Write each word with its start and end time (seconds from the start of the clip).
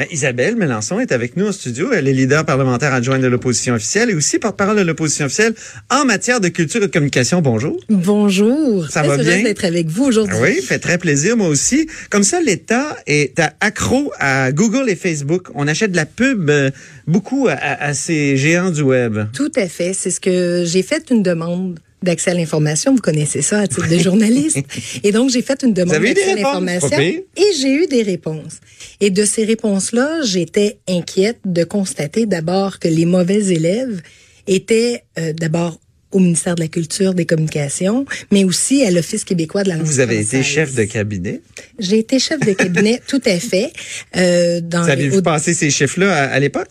Ben, 0.00 0.06
Isabelle 0.10 0.56
Melançon 0.56 0.98
est 0.98 1.12
avec 1.12 1.36
nous 1.36 1.46
en 1.46 1.52
studio. 1.52 1.92
Elle 1.92 2.08
est 2.08 2.14
leader 2.14 2.46
parlementaire 2.46 2.94
adjointe 2.94 3.20
de 3.20 3.26
l'opposition 3.26 3.74
officielle 3.74 4.08
et 4.08 4.14
aussi 4.14 4.38
porte-parole 4.38 4.78
de 4.78 4.80
l'opposition 4.80 5.26
officielle 5.26 5.52
en 5.90 6.06
matière 6.06 6.40
de 6.40 6.48
culture 6.48 6.82
et 6.82 6.86
de 6.86 6.90
communication. 6.90 7.42
Bonjour. 7.42 7.78
Bonjour. 7.90 8.88
Ça 8.88 9.02
va 9.02 9.18
bien? 9.18 9.42
d'être 9.42 9.66
avec 9.66 9.88
vous 9.88 10.04
aujourd'hui. 10.04 10.38
Oui, 10.40 10.62
fait 10.62 10.78
très 10.78 10.96
plaisir, 10.96 11.36
moi 11.36 11.48
aussi. 11.48 11.86
Comme 12.08 12.22
ça, 12.22 12.40
l'État 12.40 12.96
est 13.06 13.42
accro 13.60 14.10
à 14.18 14.52
Google 14.52 14.88
et 14.88 14.96
Facebook. 14.96 15.48
On 15.54 15.68
achète 15.68 15.90
de 15.90 15.96
la 15.96 16.06
pub 16.06 16.48
euh, 16.48 16.70
beaucoup 17.06 17.48
à 17.50 17.92
ces 17.92 18.38
géants 18.38 18.70
du 18.70 18.80
web. 18.80 19.18
Tout 19.34 19.52
à 19.54 19.68
fait. 19.68 19.92
C'est 19.92 20.10
ce 20.10 20.20
que 20.20 20.64
j'ai 20.64 20.82
fait 20.82 21.10
une 21.10 21.22
demande 21.22 21.78
d'accès 22.02 22.30
à 22.30 22.34
l'information. 22.34 22.94
Vous 22.94 23.00
connaissez 23.00 23.42
ça 23.42 23.60
à 23.60 23.66
titre 23.66 23.88
de 23.88 23.98
journaliste. 23.98 24.58
Et 25.04 25.12
donc, 25.12 25.30
j'ai 25.30 25.42
fait 25.42 25.62
une 25.62 25.72
demande 25.74 25.96
d'accès 26.00 26.32
à 26.32 26.34
l'information. 26.36 26.98
Et 26.98 27.22
j'ai 27.60 27.72
eu 27.74 27.86
des 27.86 28.02
réponses. 28.02 28.58
Et 29.00 29.10
de 29.10 29.24
ces 29.24 29.44
réponses-là, 29.44 30.22
j'étais 30.24 30.78
inquiète 30.88 31.38
de 31.44 31.64
constater 31.64 32.26
d'abord 32.26 32.78
que 32.78 32.88
les 32.88 33.04
mauvais 33.06 33.46
élèves 33.48 34.00
étaient 34.46 35.04
euh, 35.18 35.32
d'abord 35.32 35.80
au 36.12 36.18
ministère 36.18 36.56
de 36.56 36.60
la 36.62 36.66
Culture, 36.68 37.14
des 37.14 37.24
Communications, 37.24 38.04
mais 38.32 38.42
aussi 38.42 38.82
à 38.84 38.90
l'Office 38.90 39.22
québécois 39.22 39.62
de 39.62 39.68
la 39.68 39.76
langue 39.76 39.86
Vous 39.86 40.00
avez 40.00 40.18
été 40.18 40.42
chef 40.42 40.74
de 40.74 40.82
cabinet. 40.82 41.40
J'ai 41.78 42.00
été 42.00 42.18
chef 42.18 42.40
de 42.40 42.52
cabinet, 42.52 43.00
tout 43.06 43.22
à 43.26 43.38
fait. 43.38 43.72
Euh, 44.16 44.60
dans 44.60 44.84
Saviez-vous 44.84 45.18
au- 45.18 45.22
passer 45.22 45.54
ces 45.54 45.70
chiffres-là 45.70 46.12
à, 46.12 46.24
à 46.32 46.40
l'époque? 46.40 46.66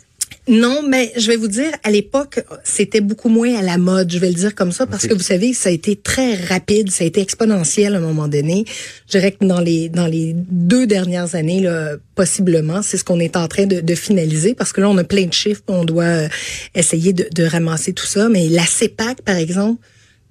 Non, 0.50 0.82
mais 0.88 1.12
je 1.16 1.28
vais 1.28 1.36
vous 1.38 1.48
dire, 1.48 1.72
à 1.84 1.92
l'époque, 1.92 2.44
c'était 2.64 3.02
beaucoup 3.02 3.30
moins 3.30 3.56
à 3.56 3.62
la 3.62 3.78
mode, 3.78 4.12
je 4.12 4.18
vais 4.18 4.30
le 4.30 4.34
dire 4.34 4.56
comme 4.56 4.72
ça, 4.72 4.88
parce 4.88 5.06
que 5.06 5.14
vous 5.14 5.22
savez, 5.22 5.54
ça 5.54 5.70
a 5.70 5.72
été 5.72 5.96
très 5.96 6.34
rapide, 6.36 6.90
ça 6.92 7.04
a 7.04 7.08
été 7.08 7.22
exponentiel 7.22 7.94
à 7.94 7.98
un 7.98 8.02
moment 8.02 8.28
donné. 8.28 8.66
Je 9.06 9.12
dirais 9.18 9.32
que 9.32 9.46
dans 9.46 9.62
les 9.62 9.90
dans 9.90 10.08
les 10.08 10.34
deux 10.36 10.88
dernières 10.88 11.36
années, 11.36 11.60
là, 11.62 11.98
possiblement, 12.16 12.82
c'est 12.82 12.98
ce 12.98 13.04
qu'on 13.04 13.20
est 13.20 13.38
en 13.38 13.48
train 13.48 13.68
de, 13.68 13.80
de 13.80 13.96
finaliser, 13.96 14.56
parce 14.56 14.74
que 14.74 14.82
là, 14.82 14.90
on 14.90 14.98
a 14.98 15.04
plein 15.04 15.26
de 15.26 15.34
chiffres, 15.34 15.62
on 15.68 15.86
doit 15.86 16.04
euh, 16.04 16.28
essayer 16.74 17.14
de, 17.14 17.28
de 17.32 17.44
ramasser 17.44 17.94
tout 17.94 18.08
ça. 18.08 18.28
Mais 18.28 18.48
la 18.50 18.66
CEPAC, 18.66 19.22
par 19.22 19.36
exemple, 19.36 19.82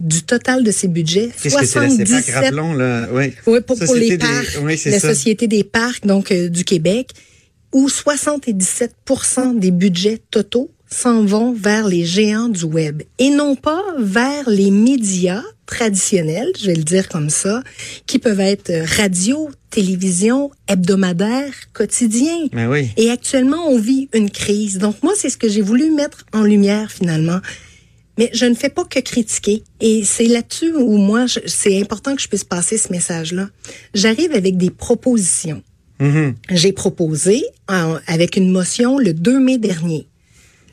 du 0.03 0.23
total 0.23 0.65
de 0.65 0.71
ses 0.71 0.89
budgets, 0.89 1.31
Qu'est-ce 1.43 1.57
que 1.57 1.65
c'est 1.67 1.81
la 1.81 1.91
CEPAC? 1.91 2.07
77 2.25 2.35
Rappelons, 2.35 2.75
là. 2.75 3.09
Oui, 3.13 3.33
pour, 3.45 3.77
les 3.95 4.11
des- 4.11 4.19
parcs, 4.19 4.59
oui, 4.63 4.81
la 4.87 4.99
ça. 5.01 5.09
Société 5.15 5.47
des 5.47 5.65
parcs 5.65 6.07
donc 6.07 6.33
euh, 6.33 6.49
du 6.49 6.65
Québec, 6.65 7.11
où 7.73 7.89
77% 7.89 9.59
des 9.59 9.71
budgets 9.71 10.21
totaux 10.31 10.71
s'en 10.91 11.25
vont 11.25 11.53
vers 11.53 11.87
les 11.87 12.05
géants 12.05 12.49
du 12.49 12.65
web 12.65 13.03
et 13.19 13.31
non 13.31 13.57
pas 13.57 13.83
vers 13.99 14.49
les 14.49 14.71
médias 14.71 15.43
traditionnels, 15.67 16.51
je 16.59 16.67
vais 16.67 16.75
le 16.75 16.83
dire 16.83 17.09
comme 17.09 17.29
ça, 17.29 17.63
qui 18.07 18.19
peuvent 18.19 18.41
être 18.41 18.73
radio, 18.97 19.51
télévision, 19.71 20.51
hebdomadaire, 20.67 21.53
quotidien. 21.75 22.47
Ben 22.53 22.69
oui. 22.69 22.89
Et 22.97 23.11
actuellement, 23.11 23.69
on 23.69 23.79
vit 23.79 24.09
une 24.15 24.31
crise. 24.31 24.79
Donc 24.79 25.03
moi, 25.03 25.13
c'est 25.15 25.29
ce 25.29 25.37
que 25.37 25.49
j'ai 25.49 25.61
voulu 25.61 25.91
mettre 25.91 26.25
en 26.33 26.43
lumière 26.43 26.91
finalement. 26.91 27.41
Mais 28.17 28.31
je 28.33 28.47
ne 28.47 28.55
fais 28.55 28.71
pas 28.71 28.85
que 28.85 28.99
critiquer. 28.99 29.63
Et 29.81 30.05
c'est 30.05 30.27
là-dessus 30.27 30.75
où 30.75 30.97
moi, 30.97 31.27
c'est 31.47 31.81
important 31.81 32.17
que 32.17 32.23
je 32.23 32.29
puisse 32.29 32.45
passer 32.45 32.77
ce 32.77 32.91
message-là. 32.91 33.49
J'arrive 33.95 34.33
avec 34.33 34.57
des 34.57 34.71
propositions. 34.71 35.63
Mhm. 36.01 36.35
J'ai 36.51 36.73
proposé 36.73 37.45
avec 37.67 38.37
une 38.37 38.51
motion 38.51 38.99
le 38.99 39.13
2 39.13 39.41
mai 39.41 39.59
dernier. 39.59 40.07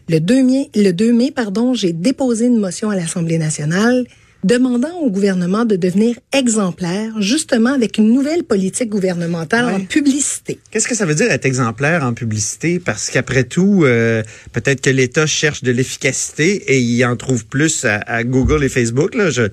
Le 0.08 0.20
2 0.20 0.44
mai, 0.44 0.70
le 0.76 0.92
2 0.92 1.12
mai 1.14 1.32
pardon, 1.32 1.74
j'ai 1.74 1.94
déposé 1.94 2.46
une 2.46 2.60
motion 2.60 2.90
à 2.90 2.96
l'Assemblée 2.96 3.40
nationale 3.40 4.06
demandant 4.46 4.94
au 5.02 5.10
gouvernement 5.10 5.66
de 5.66 5.76
devenir 5.76 6.16
exemplaire, 6.32 7.20
justement 7.20 7.74
avec 7.74 7.98
une 7.98 8.14
nouvelle 8.14 8.44
politique 8.44 8.90
gouvernementale 8.90 9.66
en 9.66 9.80
publicité. 9.80 10.60
Qu'est-ce 10.70 10.88
que 10.88 10.94
ça 10.96 11.06
veut 11.06 11.16
dire 11.16 11.32
être 11.32 11.46
exemplaire 11.46 12.04
en 12.04 12.14
publicité? 12.14 12.80
Parce 12.80 13.10
qu'après 13.10 13.44
tout, 13.44 13.82
euh, 13.84 14.22
peut-être 14.54 14.82
que 14.82 14.92
l'État 14.92 15.26
cherche 15.26 15.64
de 15.64 15.72
l'efficacité 15.72 16.74
et 16.74 16.80
il 16.80 17.04
en 17.06 17.16
trouve 17.16 17.46
plus 17.48 17.86
à, 17.86 17.96
à 18.06 18.24
Google 18.24 18.64
et 18.64 18.70
Facebook. 18.70 19.16
Là. 19.16 19.32
Je, 19.32 19.44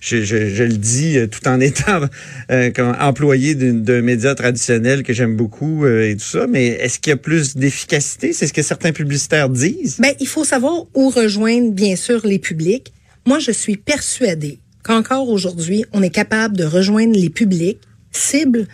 je, 0.00 0.22
je, 0.22 0.50
je 0.50 0.62
le 0.64 0.76
dis 0.76 1.16
euh, 1.16 1.26
tout 1.26 1.48
en 1.48 1.58
étant 1.70 2.02
euh, 2.50 2.70
comme 2.70 2.94
employé 3.00 3.54
d'une- 3.54 3.82
d'un 3.82 4.02
média 4.02 4.34
traditionnel 4.34 5.02
que 5.02 5.14
j'aime 5.14 5.34
beaucoup 5.34 5.86
euh, 5.86 6.10
et 6.10 6.16
tout 6.16 6.24
ça. 6.26 6.46
Mais 6.46 6.66
est-ce 6.66 6.98
qu'il 6.98 7.10
y 7.10 7.14
a 7.14 7.16
plus 7.16 7.56
d'efficacité? 7.56 8.34
C'est 8.34 8.46
ce 8.46 8.52
que 8.52 8.62
certains 8.62 8.92
publicitaires 8.92 9.48
disent. 9.48 9.96
Ben, 9.98 10.12
il 10.20 10.28
faut 10.28 10.44
savoir 10.44 10.84
où 10.94 11.08
rejoindre, 11.08 11.72
bien 11.72 11.96
sûr, 11.96 12.20
les 12.26 12.38
publics. 12.38 12.92
Moi, 13.26 13.38
je 13.38 13.52
suis 13.52 13.76
persuadée 13.76 14.58
qu'encore 14.82 15.28
aujourd'hui, 15.28 15.84
on 15.92 16.02
est 16.02 16.10
capable 16.10 16.56
de 16.56 16.64
rejoindre 16.64 17.16
les 17.18 17.30
publics 17.30 17.78
cibles 18.10 18.66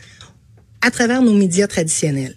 à 0.81 0.91
travers 0.91 1.23
nos 1.23 1.35
médias 1.35 1.67
traditionnels. 1.67 2.35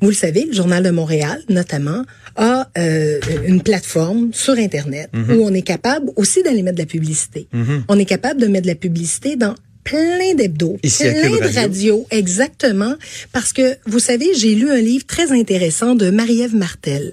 Vous 0.00 0.08
le 0.08 0.14
savez, 0.14 0.44
le 0.44 0.52
Journal 0.52 0.82
de 0.82 0.90
Montréal, 0.90 1.42
notamment, 1.48 2.04
a 2.36 2.68
euh, 2.76 3.20
une 3.46 3.62
plateforme 3.62 4.32
sur 4.32 4.54
Internet 4.54 5.08
où 5.14 5.42
on 5.42 5.54
est 5.54 5.62
capable 5.62 6.10
aussi 6.16 6.42
d'aller 6.42 6.62
mettre 6.62 6.76
de 6.76 6.82
la 6.82 6.86
publicité. 6.86 7.48
On 7.88 7.98
est 7.98 8.04
capable 8.04 8.40
de 8.40 8.46
mettre 8.46 8.64
de 8.64 8.72
la 8.72 8.74
publicité 8.74 9.36
dans 9.36 9.54
plein 9.84 10.34
d'hebdos, 10.34 10.78
plein 10.82 11.12
de 11.12 11.54
Radio. 11.54 11.60
radios, 11.60 12.06
exactement, 12.10 12.94
parce 13.32 13.52
que, 13.52 13.76
vous 13.86 13.98
savez, 13.98 14.34
j'ai 14.34 14.54
lu 14.54 14.70
un 14.70 14.80
livre 14.80 15.06
très 15.06 15.30
intéressant 15.30 15.94
de 15.94 16.10
Marie-Ève 16.10 16.56
Martel, 16.56 17.12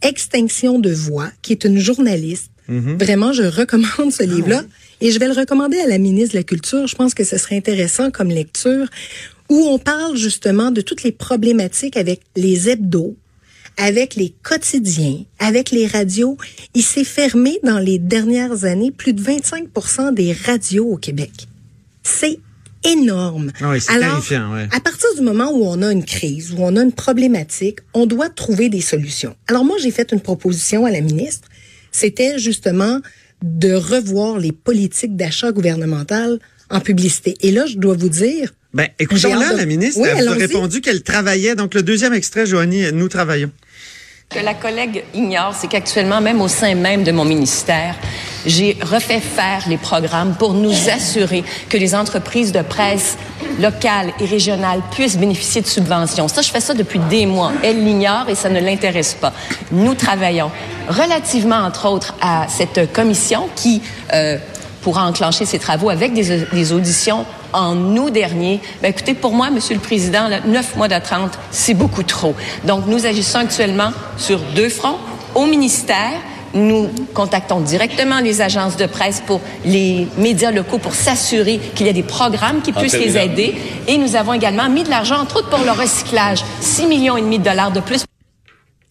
Extinction 0.00 0.78
de 0.78 0.92
voix, 0.92 1.30
qui 1.42 1.52
est 1.52 1.64
une 1.64 1.78
journaliste. 1.78 2.52
Vraiment, 2.68 3.32
je 3.32 3.42
recommande 3.44 4.12
ce 4.12 4.22
livre-là. 4.22 4.62
Et 5.00 5.10
je 5.12 5.18
vais 5.18 5.26
le 5.26 5.32
recommander 5.32 5.78
à 5.78 5.86
la 5.86 5.98
ministre 5.98 6.34
de 6.34 6.38
la 6.38 6.44
Culture. 6.44 6.86
Je 6.86 6.96
pense 6.96 7.14
que 7.14 7.24
ce 7.24 7.38
serait 7.38 7.56
intéressant 7.56 8.10
comme 8.10 8.28
lecture, 8.28 8.86
où 9.48 9.56
on 9.56 9.78
parle 9.78 10.16
justement 10.16 10.70
de 10.70 10.80
toutes 10.80 11.02
les 11.02 11.12
problématiques 11.12 11.96
avec 11.96 12.20
les 12.36 12.68
hebdos, 12.68 13.16
avec 13.76 14.16
les 14.16 14.34
quotidiens, 14.42 15.24
avec 15.38 15.70
les 15.70 15.86
radios. 15.86 16.36
Il 16.74 16.82
s'est 16.82 17.04
fermé 17.04 17.58
dans 17.62 17.78
les 17.78 17.98
dernières 17.98 18.64
années 18.64 18.90
plus 18.90 19.12
de 19.12 19.22
25 19.22 19.68
des 20.12 20.32
radios 20.32 20.86
au 20.86 20.96
Québec. 20.96 21.46
C'est 22.02 22.40
énorme. 22.84 23.52
Ah 23.60 23.70
oui, 23.70 23.80
c'est 23.80 23.92
Alors, 23.92 24.10
terrifiant, 24.10 24.52
ouais. 24.54 24.68
à 24.72 24.80
partir 24.80 25.08
du 25.16 25.22
moment 25.22 25.50
où 25.52 25.64
on 25.64 25.82
a 25.82 25.92
une 25.92 26.04
crise, 26.04 26.52
où 26.52 26.56
on 26.60 26.76
a 26.76 26.82
une 26.82 26.92
problématique, 26.92 27.78
on 27.94 28.06
doit 28.06 28.28
trouver 28.28 28.68
des 28.68 28.80
solutions. 28.80 29.34
Alors 29.46 29.64
moi, 29.64 29.76
j'ai 29.80 29.90
fait 29.90 30.12
une 30.12 30.20
proposition 30.20 30.84
à 30.84 30.90
la 30.90 31.00
ministre. 31.00 31.47
C'était 31.98 32.38
justement 32.38 33.00
de 33.42 33.72
revoir 33.74 34.38
les 34.38 34.52
politiques 34.52 35.16
d'achat 35.16 35.50
gouvernementales 35.52 36.38
en 36.70 36.80
publicité. 36.80 37.34
Et 37.40 37.50
là, 37.50 37.66
je 37.66 37.76
dois 37.78 37.94
vous 37.96 38.08
dire, 38.08 38.52
Ben, 38.74 38.88
écoutons-la, 38.98 39.52
de- 39.52 39.56
la 39.56 39.66
ministre. 39.66 40.00
Oui, 40.00 40.08
elle 40.16 40.28
a 40.28 40.32
répondu 40.32 40.80
qu'elle 40.80 41.02
travaillait. 41.02 41.54
Donc, 41.56 41.74
le 41.74 41.82
deuxième 41.82 42.12
extrait, 42.12 42.46
Joanie, 42.46 42.92
nous 42.92 43.08
travaillons. 43.08 43.50
Que 44.30 44.40
la 44.40 44.52
collègue 44.52 45.04
ignore, 45.14 45.54
c'est 45.54 45.68
qu'actuellement, 45.68 46.20
même 46.20 46.42
au 46.42 46.48
sein 46.48 46.74
même 46.74 47.02
de 47.02 47.12
mon 47.12 47.24
ministère, 47.24 47.94
j'ai 48.44 48.76
refait 48.82 49.20
faire 49.20 49.64
les 49.68 49.78
programmes 49.78 50.34
pour 50.34 50.52
nous 50.52 50.90
assurer 50.90 51.42
que 51.70 51.78
les 51.78 51.94
entreprises 51.94 52.52
de 52.52 52.60
presse 52.60 53.16
locales 53.58 54.12
et 54.20 54.26
régionales 54.26 54.82
puissent 54.90 55.16
bénéficier 55.16 55.62
de 55.62 55.66
subventions. 55.66 56.28
Ça, 56.28 56.42
je 56.42 56.50
fais 56.50 56.60
ça 56.60 56.74
depuis 56.74 56.98
des 57.08 57.24
mois. 57.24 57.52
Elle 57.64 57.82
l'ignore 57.82 58.28
et 58.28 58.34
ça 58.34 58.50
ne 58.50 58.60
l'intéresse 58.60 59.14
pas. 59.14 59.32
Nous 59.72 59.94
travaillons 59.94 60.50
relativement, 60.88 61.60
entre 61.60 61.88
autres, 61.88 62.14
à 62.20 62.46
cette 62.48 62.92
commission 62.92 63.48
qui 63.56 63.80
euh, 64.12 64.36
pourra 64.88 65.06
enclencher 65.06 65.44
ses 65.44 65.58
travaux 65.58 65.90
avec 65.90 66.14
des, 66.14 66.46
des 66.50 66.72
auditions 66.72 67.26
en 67.52 67.76
août 67.98 68.10
dernier. 68.10 68.58
Ben, 68.80 68.88
écoutez, 68.88 69.12
pour 69.12 69.32
moi, 69.32 69.50
Monsieur 69.50 69.74
le 69.74 69.82
Président, 69.82 70.28
là, 70.28 70.40
neuf 70.46 70.76
mois 70.76 70.88
d'attente, 70.88 71.38
c'est 71.50 71.74
beaucoup 71.74 72.02
trop. 72.02 72.34
Donc, 72.64 72.86
nous 72.86 73.04
agissons 73.04 73.40
actuellement 73.40 73.90
sur 74.16 74.40
deux 74.56 74.70
fronts. 74.70 74.96
Au 75.34 75.44
ministère, 75.44 76.18
Nous 76.54 76.88
contactons 77.12 77.60
directement 77.60 78.20
les 78.20 78.40
agences 78.40 78.78
de 78.78 78.86
presse 78.86 79.22
pour 79.26 79.42
les 79.66 80.08
médias 80.16 80.50
locaux 80.50 80.78
pour 80.78 80.94
s'assurer 80.94 81.60
qu'il 81.74 81.86
y 81.86 81.90
a 81.90 81.92
des 81.92 82.02
programmes 82.02 82.62
qui 82.62 82.72
puissent 82.72 83.04
les 83.06 83.18
aider. 83.18 83.54
Et 83.86 83.98
nous 83.98 84.16
avons 84.16 84.32
également 84.32 84.70
mis 84.70 84.82
de 84.82 84.88
l'argent, 84.88 85.18
entre 85.20 85.40
autres, 85.40 85.50
pour 85.50 85.62
le 85.62 85.72
recyclage. 85.72 86.42
6 86.60 86.86
millions 86.86 87.18
et 87.18 87.20
demi 87.20 87.38
de 87.38 87.44
dollars 87.44 87.70
de 87.70 87.80
plus 87.80 88.02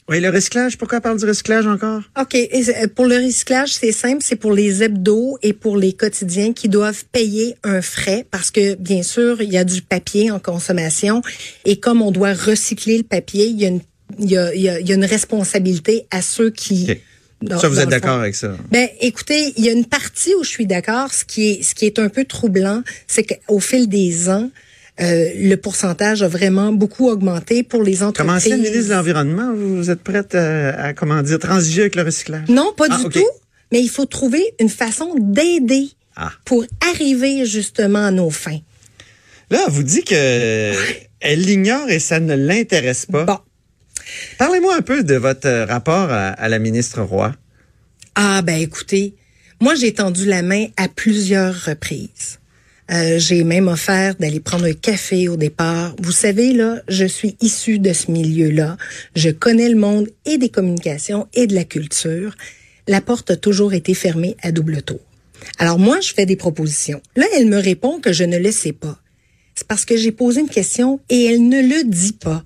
oui, 0.10 0.22
le 0.22 0.30
recyclage, 0.30 0.78
pourquoi 0.78 1.02
parle 1.02 1.20
du 1.20 1.26
recyclage 1.26 1.68
encore? 1.68 2.02
OK. 2.18 2.34
Et 2.34 2.88
pour 2.96 3.08
le 3.08 3.18
recyclage, 3.18 3.74
c'est 3.74 3.92
simple, 3.92 4.20
c'est 4.22 4.38
pour 4.38 4.54
les 4.54 4.82
hebdos 4.82 5.38
et 5.42 5.52
pour 5.52 5.76
les 5.76 5.92
quotidiens 5.92 6.54
qui 6.54 6.70
doivent 6.70 7.04
payer 7.12 7.56
un 7.64 7.82
frais 7.82 8.26
parce 8.32 8.50
que, 8.50 8.76
bien 8.76 9.04
sûr, 9.04 9.42
il 9.42 9.52
y 9.52 9.58
a 9.58 9.66
du 9.66 9.82
papier 9.82 10.32
en 10.32 10.40
consommation 10.40 11.22
et 11.66 11.82
comme 11.82 12.02
on 12.02 12.12
doit 12.12 12.34
recycler 12.34 12.98
le 12.98 13.04
papier, 13.04 13.48
il 13.48 13.60
y 13.60 13.66
a 13.66 13.68
une, 13.68 13.82
il 14.18 14.32
y 14.32 14.38
a, 14.38 14.56
il 14.56 14.62
y 14.62 14.70
a, 14.70 14.96
une 14.96 15.04
responsabilité 15.04 16.08
à 16.10 16.22
ceux 16.22 16.52
qui... 16.52 16.88
ça, 17.60 17.68
vous 17.68 17.80
êtes 17.82 17.90
d'accord 17.90 18.22
avec 18.22 18.36
ça? 18.36 18.56
Ben, 18.72 18.88
écoutez, 19.02 19.54
il 19.58 19.66
y 19.66 19.70
a 19.70 19.74
une 19.74 19.86
partie 19.86 20.34
où 20.36 20.44
je 20.46 20.50
suis 20.50 20.66
d'accord. 20.66 21.14
Ce 21.14 21.26
qui 21.26 21.50
est, 21.50 21.64
ce 21.64 21.76
qui 21.76 21.86
est 21.86 22.00
un 22.00 22.08
peu 22.08 22.24
troublant, 22.24 22.82
c'est 23.08 23.24
qu'au 23.24 23.60
fil 23.60 23.90
des 23.90 24.30
ans, 24.30 24.50
euh, 25.00 25.30
le 25.36 25.56
pourcentage 25.56 26.24
a 26.24 26.28
vraiment 26.28 26.72
beaucoup 26.72 27.08
augmenté 27.08 27.64
pour 27.64 27.84
les 27.84 28.02
entreprises. 28.02 28.44
Comment 28.44 28.58
le 28.58 28.64
ministre 28.64 28.90
de 28.90 28.94
l'Environnement, 28.96 29.54
vous 29.54 29.90
êtes 29.90 30.02
prête 30.02 30.34
à, 30.34 30.94
comment 30.94 31.22
dire, 31.22 31.40
transiger 31.40 31.82
avec 31.82 31.96
le 31.96 32.04
recyclage? 32.04 32.50
Non, 32.50 32.74
pas 32.76 32.88
ah, 32.90 32.98
du 32.98 33.10
tout. 33.10 33.30
Mais 33.72 33.82
il 33.82 33.90
faut 33.90 34.06
trouver 34.06 34.44
une 34.60 34.70
façon 34.70 35.14
d'aider 35.20 35.90
ah. 36.16 36.32
pour 36.46 36.66
arriver 36.94 37.46
justement 37.46 38.06
à 38.06 38.12
nos 38.12 38.30
fins. 38.30 38.60
Là, 39.52 39.66
vous 39.70 39.84
dit 39.84 40.04
que 40.04 40.74
elle 41.20 41.42
l'ignore 41.42 41.90
et 41.90 42.00
ça 42.00 42.20
ne 42.20 42.36
l'intéresse 42.36 43.06
pas. 43.06 43.26
Bon. 43.26 43.40
Parlez-moi 44.38 44.76
un 44.76 44.82
peu 44.82 45.04
de 45.04 45.16
votre 45.16 45.50
rapport 45.68 46.12
à, 46.12 46.30
à 46.30 46.50
la 46.50 46.60
ministre 46.60 47.02
Roy. 47.02 47.34
Ah 48.16 48.42
ben 48.42 48.60
écoutez, 48.60 49.16
moi 49.60 49.76
j'ai 49.76 49.94
tendu 49.94 50.26
la 50.26 50.42
main 50.42 50.68
à 50.76 50.88
plusieurs 50.88 51.54
reprises. 51.66 52.40
Euh, 52.90 53.20
j'ai 53.20 53.44
même 53.44 53.68
offert 53.68 54.16
d'aller 54.16 54.40
prendre 54.40 54.66
un 54.66 54.74
café 54.74 55.28
au 55.28 55.36
départ. 55.36 55.96
Vous 56.00 56.12
savez, 56.12 56.54
là, 56.54 56.82
je 56.88 57.06
suis 57.06 57.36
issue 57.42 57.80
de 57.80 57.92
ce 57.92 58.12
milieu-là. 58.12 58.78
Je 59.16 59.30
connais 59.30 59.70
le 59.70 59.76
monde 59.76 60.08
et 60.26 60.38
des 60.38 60.50
communications 60.50 61.28
et 61.34 61.48
de 61.48 61.56
la 61.56 61.66
culture. 61.66 62.36
La 62.88 63.02
porte 63.02 63.32
a 63.32 63.36
toujours 63.36 63.74
été 63.74 63.94
fermée 63.94 64.38
à 64.42 64.52
double 64.52 64.82
tour. 64.82 65.00
Alors 65.60 65.80
moi, 65.80 66.00
je 66.00 66.14
fais 66.14 66.26
des 66.26 66.38
propositions. 66.38 67.02
Là, 67.16 67.26
elle 67.36 67.48
me 67.48 67.58
répond 67.58 68.00
que 68.00 68.14
je 68.14 68.24
ne 68.24 68.38
le 68.38 68.52
sais 68.52 68.72
pas. 68.72 68.98
C'est 69.56 69.68
parce 69.68 69.86
que 69.86 69.98
j'ai 69.98 70.12
posé 70.12 70.42
une 70.42 70.50
question 70.50 71.00
et 71.10 71.26
elle 71.26 71.48
ne 71.48 71.62
le 71.62 71.84
dit 71.84 72.14
pas. 72.14 72.44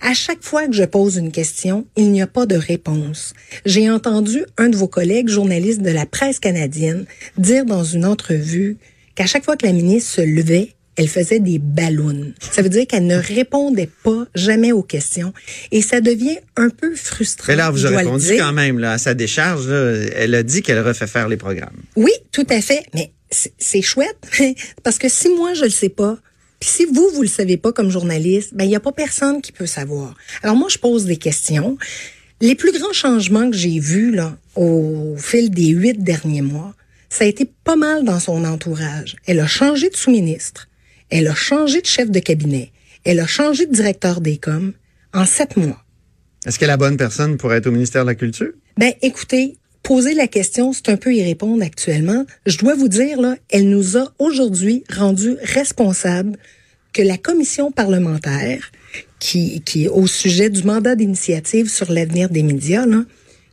À 0.00 0.14
chaque 0.14 0.42
fois 0.42 0.66
que 0.66 0.72
je 0.72 0.84
pose 0.84 1.16
une 1.16 1.30
question, 1.30 1.86
il 1.96 2.10
n'y 2.10 2.22
a 2.22 2.26
pas 2.26 2.46
de 2.46 2.56
réponse. 2.56 3.34
J'ai 3.66 3.90
entendu 3.90 4.44
un 4.58 4.68
de 4.68 4.76
vos 4.76 4.88
collègues 4.88 5.28
journalistes 5.28 5.82
de 5.82 5.90
la 5.90 6.06
presse 6.06 6.38
canadienne 6.40 7.04
dire 7.38 7.64
dans 7.64 7.84
une 7.84 8.04
entrevue 8.04 8.78
qu'à 9.14 9.26
chaque 9.26 9.44
fois 9.44 9.56
que 9.56 9.66
la 9.66 9.72
ministre 9.72 10.10
se 10.10 10.20
levait, 10.20 10.74
elle 10.96 11.08
faisait 11.08 11.40
des 11.40 11.58
ballons. 11.58 12.32
Ça 12.50 12.62
veut 12.62 12.68
dire 12.68 12.86
qu'elle 12.86 13.06
ne 13.06 13.16
répondait 13.16 13.88
pas 14.02 14.26
jamais 14.34 14.72
aux 14.72 14.82
questions. 14.82 15.32
Et 15.70 15.80
ça 15.80 16.00
devient 16.00 16.38
un 16.56 16.68
peu 16.68 16.94
frustrant. 16.94 17.46
Mais 17.48 17.56
là, 17.56 17.70
vous 17.70 17.86
avez 17.86 17.96
répondu 17.98 18.36
quand 18.36 18.52
même 18.52 18.78
là, 18.78 18.92
à 18.92 18.98
sa 18.98 19.14
décharge. 19.14 19.68
elle 19.70 20.34
a 20.34 20.42
dit 20.42 20.62
qu'elle 20.62 20.80
refait 20.86 21.06
faire 21.06 21.28
les 21.28 21.38
programmes. 21.38 21.80
Oui, 21.96 22.12
tout 22.30 22.46
à 22.50 22.60
fait. 22.60 22.84
Mais 22.94 23.12
c'est 23.30 23.82
chouette. 23.82 24.18
Parce 24.82 24.98
que 24.98 25.08
si 25.08 25.30
moi, 25.30 25.54
je 25.54 25.64
le 25.64 25.70
sais 25.70 25.88
pas, 25.88 26.18
puis 26.60 26.70
si 26.70 26.84
vous, 26.84 27.08
vous 27.14 27.22
le 27.22 27.28
savez 27.28 27.56
pas 27.56 27.72
comme 27.72 27.90
journaliste, 27.90 28.54
ben 28.54 28.64
il 28.64 28.68
n'y 28.68 28.76
a 28.76 28.80
pas 28.80 28.92
personne 28.92 29.42
qui 29.42 29.50
peut 29.50 29.66
savoir. 29.66 30.14
Alors 30.42 30.56
moi, 30.56 30.68
je 30.68 30.78
pose 30.78 31.06
des 31.06 31.16
questions. 31.16 31.76
Les 32.40 32.54
plus 32.54 32.72
grands 32.72 32.92
changements 32.92 33.50
que 33.50 33.56
j'ai 33.56 33.80
vus 33.80 34.12
là, 34.12 34.36
au 34.54 35.16
fil 35.16 35.50
des 35.50 35.68
huit 35.68 36.02
derniers 36.02 36.42
mois, 36.42 36.74
ça 37.12 37.24
a 37.24 37.26
été 37.26 37.44
pas 37.62 37.76
mal 37.76 38.04
dans 38.04 38.18
son 38.18 38.42
entourage. 38.46 39.16
Elle 39.26 39.38
a 39.40 39.46
changé 39.46 39.90
de 39.90 39.96
sous-ministre, 39.96 40.68
elle 41.10 41.28
a 41.28 41.34
changé 41.34 41.82
de 41.82 41.86
chef 41.86 42.10
de 42.10 42.18
cabinet, 42.20 42.72
elle 43.04 43.20
a 43.20 43.26
changé 43.26 43.66
de 43.66 43.72
directeur 43.72 44.22
des 44.22 44.38
coms 44.38 44.72
en 45.12 45.26
sept 45.26 45.58
mois. 45.58 45.84
Est-ce 46.46 46.58
qu'elle 46.58 46.70
est 46.70 46.72
la 46.72 46.78
bonne 46.78 46.96
personne 46.96 47.36
pour 47.36 47.52
être 47.52 47.66
au 47.66 47.70
ministère 47.70 48.04
de 48.04 48.08
la 48.08 48.14
Culture? 48.14 48.50
Ben, 48.78 48.94
écoutez, 49.02 49.58
poser 49.82 50.14
la 50.14 50.26
question, 50.26 50.72
c'est 50.72 50.88
un 50.88 50.96
peu 50.96 51.14
y 51.14 51.22
répondre 51.22 51.62
actuellement. 51.62 52.24
Je 52.46 52.56
dois 52.56 52.74
vous 52.74 52.88
dire, 52.88 53.20
là, 53.20 53.36
elle 53.50 53.68
nous 53.68 53.98
a 53.98 54.10
aujourd'hui 54.18 54.82
rendu 54.90 55.36
responsables 55.42 56.38
que 56.94 57.02
la 57.02 57.18
commission 57.18 57.72
parlementaire, 57.72 58.72
qui, 59.18 59.60
qui 59.60 59.84
est 59.84 59.88
au 59.88 60.06
sujet 60.06 60.48
du 60.48 60.62
mandat 60.62 60.94
d'initiative 60.94 61.68
sur 61.68 61.92
l'avenir 61.92 62.30
des 62.30 62.42
médias, 62.42 62.86
là, 62.86 63.04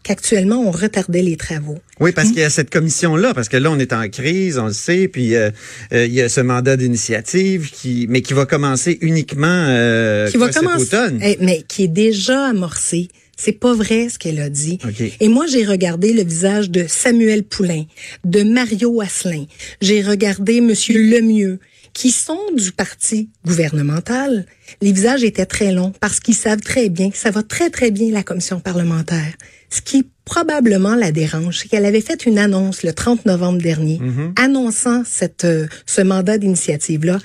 qu'actuellement, 0.10 0.60
on 0.68 0.72
retardait 0.72 1.22
les 1.22 1.38
travaux. 1.38 1.78
Oui, 2.00 2.12
parce 2.14 2.30
qu'il 2.30 2.40
y 2.40 2.44
a 2.44 2.50
cette 2.50 2.72
commission-là, 2.72 3.36
parce 3.36 3.48
que 3.48 3.58
là, 3.58 3.70
on 3.70 3.78
est 3.78 3.94
en 3.94 4.10
crise, 4.10 4.58
on 4.58 4.66
le 4.66 4.74
sait, 4.74 5.08
puis 5.08 5.36
euh, 5.36 5.52
euh, 5.94 6.08
il 6.08 6.14
y 6.16 6.22
a 6.24 6.30
ce 6.30 6.42
mandat 6.42 6.78
d'initiative, 6.78 7.70
qui, 7.70 8.08
mais 8.10 8.24
qui 8.24 8.34
va 8.34 8.48
commencer 8.48 8.98
uniquement 9.02 9.46
euh, 9.48 10.28
qui 10.28 10.38
va 10.38 10.50
commencer, 10.50 10.82
automne. 10.82 11.20
Eh, 11.24 11.38
mais 11.42 11.64
qui 11.68 11.84
est 11.84 11.90
déjà 11.90 12.48
amorcé. 12.48 13.10
C'est 13.38 13.52
pas 13.52 13.76
vrai 13.76 14.10
ce 14.10 14.18
qu'elle 14.18 14.40
a 14.40 14.50
dit. 14.50 14.80
Et 15.20 15.28
moi, 15.28 15.46
j'ai 15.46 15.64
regardé 15.64 16.12
le 16.12 16.24
visage 16.24 16.72
de 16.72 16.86
Samuel 16.88 17.44
Poulain, 17.44 17.84
de 18.26 18.42
Mario 18.42 19.00
Asselin. 19.02 19.46
J'ai 19.80 20.02
regardé 20.02 20.60
Monsieur 20.60 21.00
Lemieux, 21.00 21.60
qui 21.94 22.12
sont 22.12 22.52
du 22.58 22.72
parti 22.72 23.30
gouvernemental. 23.46 24.46
Les 24.82 24.92
visages 24.92 25.24
étaient 25.24 25.46
très 25.46 25.72
longs 25.72 25.94
parce 26.00 26.20
qu'ils 26.20 26.36
savent 26.36 26.62
très 26.62 26.90
bien 26.90 27.12
que 27.12 27.18
ça 27.18 27.30
va 27.30 27.44
très, 27.44 27.70
très 27.70 27.92
bien 27.92 28.12
la 28.12 28.24
commission 28.24 28.60
parlementaire. 28.60 29.34
Ce 29.70 29.82
qui 29.82 30.06
probablement 30.26 30.96
la 30.96 31.12
dérange, 31.12 31.60
c'est 31.60 31.68
qu'elle 31.68 31.86
avait 31.86 32.02
fait 32.02 32.26
une 32.26 32.38
annonce 32.38 32.84
le 32.84 32.94
30 32.94 33.26
novembre 33.26 33.62
dernier, 33.62 34.00
mhm. 34.00 34.34
annonçant 34.36 35.04
cette, 35.06 35.46
euh, 35.46 35.68
ce 35.86 36.02
mandat 36.02 36.38
d'initiative-là, 36.38 37.20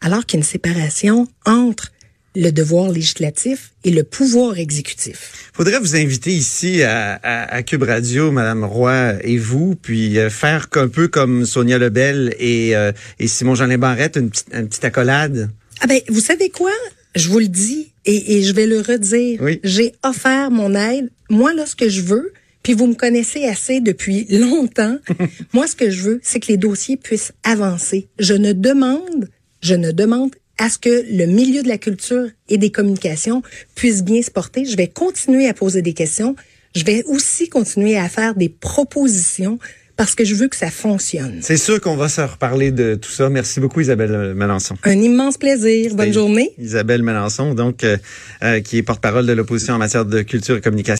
alors 0.00 0.24
qu'il 0.24 0.38
y 0.38 0.40
a 0.40 0.42
une 0.42 0.48
séparation 0.48 1.28
entre 1.44 1.92
le 2.34 2.50
devoir 2.50 2.90
législatif 2.90 3.72
et 3.84 3.90
le 3.90 4.04
pouvoir 4.04 4.58
exécutif. 4.58 5.50
Faudrait 5.54 5.78
vous 5.78 5.96
inviter 5.96 6.32
ici 6.32 6.82
à, 6.82 7.18
à, 7.22 7.62
Cube 7.62 7.82
Radio, 7.82 8.30
Madame 8.30 8.64
Roy 8.64 9.14
et 9.22 9.38
vous, 9.38 9.74
puis 9.74 10.18
euh, 10.18 10.28
faire 10.28 10.66
un 10.74 10.88
peu 10.88 11.08
comme 11.08 11.46
Sonia 11.46 11.78
Lebel 11.78 12.34
et, 12.38 12.76
euh, 12.76 12.92
et 13.18 13.26
Simon 13.26 13.54
Jean 13.54 13.74
Barrette, 13.78 14.16
une 14.16 14.28
petite, 14.28 14.48
une 14.52 14.68
petite 14.68 14.84
accolade. 14.84 15.50
Ah 15.80 15.86
ben, 15.86 16.00
vous 16.08 16.20
savez 16.20 16.50
quoi? 16.50 16.72
Je 17.14 17.30
vous 17.30 17.38
le 17.38 17.48
dis 17.48 17.92
et, 18.04 18.36
et 18.36 18.42
je 18.42 18.52
vais 18.52 18.66
le 18.66 18.80
redire. 18.80 19.40
J'ai 19.64 19.94
offert 20.02 20.50
mon 20.50 20.74
aide. 20.74 21.08
Moi, 21.30 21.52
là, 21.54 21.66
ce 21.66 21.76
que 21.76 21.88
je 21.88 22.02
veux, 22.02 22.32
puis 22.62 22.72
vous 22.72 22.86
me 22.86 22.94
connaissez 22.94 23.44
assez 23.44 23.80
depuis 23.80 24.26
longtemps. 24.28 24.98
moi, 25.52 25.66
ce 25.66 25.76
que 25.76 25.90
je 25.90 26.02
veux, 26.02 26.20
c'est 26.22 26.40
que 26.40 26.48
les 26.48 26.56
dossiers 26.56 26.96
puissent 26.96 27.32
avancer. 27.44 28.08
Je 28.18 28.34
ne 28.34 28.52
demande, 28.52 29.28
je 29.62 29.74
ne 29.74 29.92
demande 29.92 30.34
à 30.58 30.70
ce 30.70 30.78
que 30.78 31.04
le 31.10 31.26
milieu 31.26 31.62
de 31.62 31.68
la 31.68 31.78
culture 31.78 32.28
et 32.48 32.58
des 32.58 32.70
communications 32.70 33.42
puisse 33.74 34.02
bien 34.02 34.22
se 34.22 34.30
porter. 34.30 34.64
Je 34.64 34.76
vais 34.76 34.88
continuer 34.88 35.48
à 35.48 35.54
poser 35.54 35.82
des 35.82 35.92
questions. 35.92 36.34
Je 36.74 36.84
vais 36.84 37.04
aussi 37.04 37.48
continuer 37.48 37.96
à 37.96 38.08
faire 38.08 38.34
des 38.34 38.48
propositions 38.48 39.58
parce 39.96 40.14
que 40.14 40.24
je 40.24 40.34
veux 40.34 40.48
que 40.48 40.56
ça 40.56 40.70
fonctionne. 40.70 41.38
C'est 41.40 41.56
sûr 41.56 41.80
qu'on 41.80 41.96
va 41.96 42.08
se 42.08 42.20
reparler 42.20 42.70
de 42.70 42.96
tout 42.96 43.10
ça. 43.10 43.30
Merci 43.30 43.60
beaucoup, 43.60 43.80
Isabelle 43.80 44.34
Melançon. 44.34 44.76
Un 44.84 45.00
immense 45.00 45.38
plaisir. 45.38 45.94
Bonne 45.94 46.12
journée. 46.12 46.52
Isabelle 46.58 47.02
Melançon, 47.02 47.54
donc, 47.54 47.82
euh, 47.82 47.96
euh, 48.42 48.60
qui 48.60 48.76
est 48.76 48.82
porte-parole 48.82 49.26
de 49.26 49.32
l'opposition 49.32 49.74
en 49.74 49.78
matière 49.78 50.04
de 50.04 50.20
culture 50.22 50.56
et 50.56 50.60
communication. 50.60 50.94